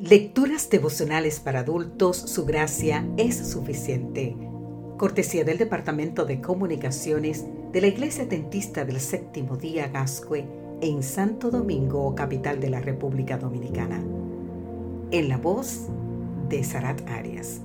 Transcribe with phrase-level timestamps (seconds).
[0.00, 4.36] Lecturas devocionales para adultos, su gracia es suficiente.
[4.96, 10.46] Cortesía del Departamento de Comunicaciones de la Iglesia Dentista del Séptimo Día Gascue
[10.82, 14.00] en Santo Domingo, capital de la República Dominicana.
[15.10, 15.88] En la voz
[16.48, 17.60] de Sarat Arias.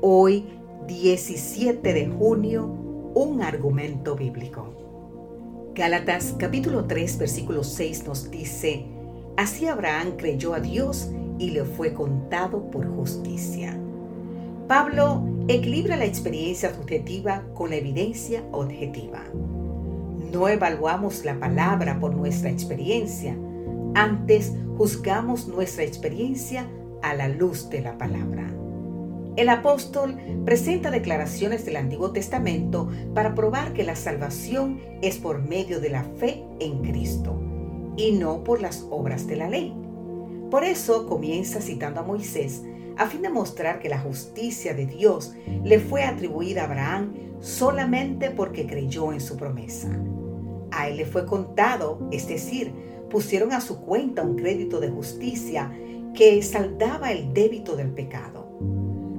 [0.00, 0.44] Hoy,
[0.88, 2.66] 17 de junio,
[3.14, 5.70] un argumento bíblico.
[5.76, 8.84] Gálatas capítulo 3 versículo 6 nos dice,
[9.36, 11.08] Así Abraham creyó a Dios
[11.42, 13.76] y le fue contado por justicia.
[14.68, 19.24] Pablo equilibra la experiencia subjetiva con la evidencia objetiva.
[20.32, 23.36] No evaluamos la palabra por nuestra experiencia,
[23.94, 26.64] antes juzgamos nuestra experiencia
[27.02, 28.46] a la luz de la palabra.
[29.34, 35.80] El apóstol presenta declaraciones del Antiguo Testamento para probar que la salvación es por medio
[35.80, 37.42] de la fe en Cristo
[37.96, 39.74] y no por las obras de la ley.
[40.52, 42.62] Por eso comienza citando a Moisés
[42.98, 45.32] a fin de mostrar que la justicia de Dios
[45.64, 49.88] le fue atribuida a Abraham solamente porque creyó en su promesa.
[50.70, 52.70] A él le fue contado, es decir,
[53.08, 55.72] pusieron a su cuenta un crédito de justicia
[56.12, 58.46] que saldaba el débito del pecado.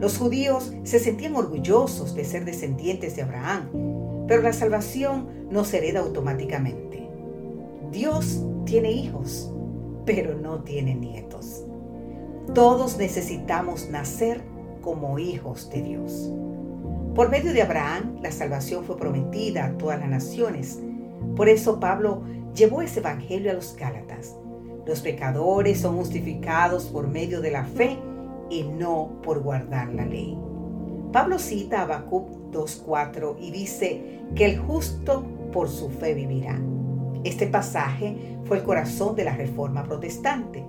[0.00, 5.78] Los judíos se sentían orgullosos de ser descendientes de Abraham, pero la salvación no se
[5.78, 7.08] hereda automáticamente.
[7.92, 9.52] Dios tiene hijos
[10.04, 11.64] pero no tiene nietos.
[12.54, 14.42] Todos necesitamos nacer
[14.82, 16.32] como hijos de Dios.
[17.14, 20.80] Por medio de Abraham, la salvación fue prometida a todas las naciones.
[21.36, 22.22] Por eso Pablo
[22.54, 24.36] llevó ese evangelio a los Gálatas.
[24.86, 27.98] Los pecadores son justificados por medio de la fe
[28.48, 30.36] y no por guardar la ley.
[31.12, 36.58] Pablo cita a Habacuc 2.4 y dice que el justo por su fe vivirá.
[37.24, 40.64] Este pasaje fue el corazón de la Reforma Protestante.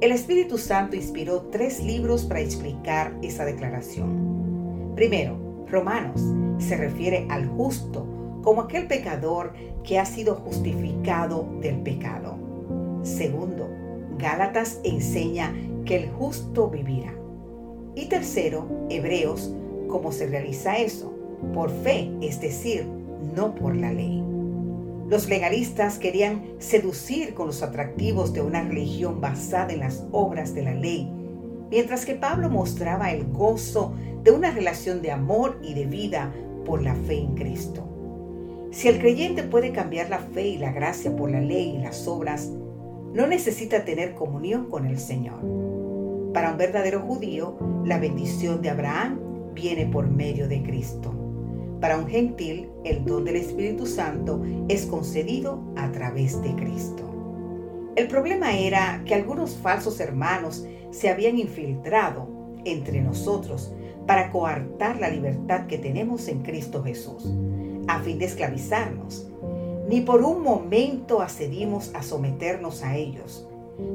[0.00, 4.92] El Espíritu Santo inspiró tres libros para explicar esa declaración.
[4.94, 6.22] Primero, Romanos
[6.58, 8.06] se refiere al justo
[8.42, 12.36] como aquel pecador que ha sido justificado del pecado.
[13.02, 13.68] Segundo,
[14.18, 15.54] Gálatas enseña
[15.84, 17.14] que el justo vivirá.
[17.94, 19.54] Y tercero, Hebreos,
[19.88, 21.14] cómo se realiza eso,
[21.54, 22.86] por fe, es decir,
[23.34, 24.35] no por la ley.
[25.08, 30.62] Los legalistas querían seducir con los atractivos de una religión basada en las obras de
[30.62, 31.08] la ley,
[31.70, 36.32] mientras que Pablo mostraba el gozo de una relación de amor y de vida
[36.64, 37.88] por la fe en Cristo.
[38.72, 42.08] Si el creyente puede cambiar la fe y la gracia por la ley y las
[42.08, 42.50] obras,
[43.14, 45.40] no necesita tener comunión con el Señor.
[46.34, 49.20] Para un verdadero judío, la bendición de Abraham
[49.54, 51.25] viene por medio de Cristo.
[51.86, 57.04] Para un gentil, el don del Espíritu Santo es concedido a través de Cristo.
[57.94, 62.26] El problema era que algunos falsos hermanos se habían infiltrado
[62.64, 63.72] entre nosotros
[64.04, 67.32] para coartar la libertad que tenemos en Cristo Jesús,
[67.86, 69.28] a fin de esclavizarnos.
[69.88, 73.46] Ni por un momento accedimos a someternos a ellos,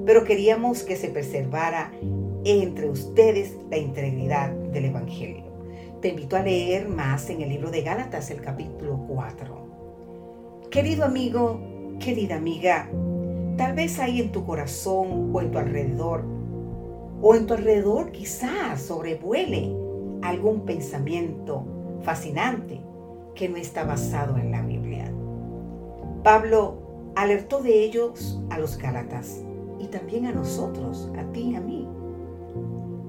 [0.05, 1.91] pero queríamos que se preservara
[2.45, 5.50] entre ustedes la integridad del Evangelio.
[6.01, 10.67] Te invito a leer más en el libro de Gálatas, el capítulo 4.
[10.71, 11.61] Querido amigo,
[11.99, 12.89] querida amiga,
[13.55, 16.23] tal vez ahí en tu corazón o en tu alrededor,
[17.21, 19.75] o en tu alrededor quizás sobrevuele
[20.23, 21.65] algún pensamiento
[22.01, 22.81] fascinante
[23.35, 25.13] que no está basado en la Biblia.
[26.23, 29.43] Pablo alertó de ellos a los Gálatas
[29.77, 31.87] y también a nosotros, a ti y a mí.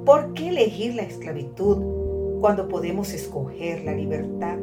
[0.04, 2.01] ¿Por qué elegir la esclavitud
[2.42, 4.58] cuando podemos escoger la libertad.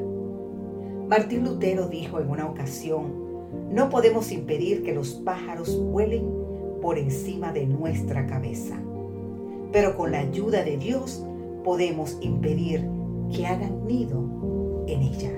[1.08, 3.14] Martín Lutero dijo en una ocasión,
[3.72, 6.30] no podemos impedir que los pájaros vuelen
[6.82, 8.84] por encima de nuestra cabeza,
[9.72, 11.26] pero con la ayuda de Dios
[11.64, 12.86] podemos impedir
[13.34, 15.32] que hagan nido en ella.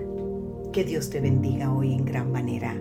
[0.73, 2.75] Que Dios te bendiga hoy en gran manera.